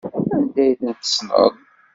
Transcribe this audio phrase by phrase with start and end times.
[0.35, 1.53] Anda ay tent-tessneḍ?